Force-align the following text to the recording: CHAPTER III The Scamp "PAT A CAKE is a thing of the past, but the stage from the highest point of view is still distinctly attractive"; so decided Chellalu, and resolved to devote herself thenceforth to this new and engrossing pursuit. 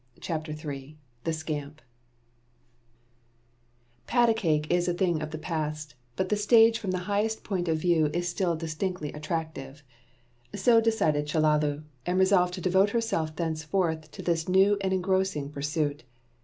CHAPTER 0.19 0.51
III 0.53 0.97
The 1.25 1.31
Scamp 1.33 1.79
"PAT 4.07 4.29
A 4.29 4.33
CAKE 4.33 4.71
is 4.73 4.87
a 4.87 4.95
thing 4.95 5.21
of 5.21 5.29
the 5.29 5.37
past, 5.37 5.93
but 6.15 6.29
the 6.29 6.35
stage 6.35 6.79
from 6.79 6.89
the 6.89 6.97
highest 7.05 7.43
point 7.43 7.67
of 7.67 7.77
view 7.77 8.09
is 8.11 8.27
still 8.27 8.55
distinctly 8.55 9.11
attractive"; 9.13 9.83
so 10.55 10.81
decided 10.81 11.27
Chellalu, 11.27 11.83
and 12.03 12.17
resolved 12.17 12.55
to 12.55 12.61
devote 12.61 12.89
herself 12.89 13.35
thenceforth 13.35 14.09
to 14.09 14.23
this 14.23 14.49
new 14.49 14.75
and 14.81 14.91
engrossing 14.91 15.51
pursuit. 15.51 16.03